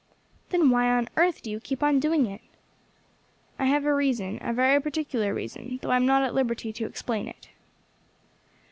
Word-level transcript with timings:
"Then 0.49 0.71
why 0.71 0.89
on 0.89 1.09
earth 1.15 1.43
do 1.43 1.51
you 1.51 1.59
keep 1.59 1.83
on 1.83 1.99
doing 1.99 2.25
it?" 2.25 2.41
"I 3.59 3.65
have 3.65 3.85
a 3.85 3.93
reason, 3.93 4.39
a 4.41 4.51
very 4.51 4.81
particular 4.81 5.31
reason, 5.31 5.77
though 5.83 5.91
I 5.91 5.95
am 5.95 6.07
not 6.07 6.23
at 6.23 6.33
liberty 6.33 6.73
to 6.73 6.87
explain 6.87 7.27
it." 7.27 7.49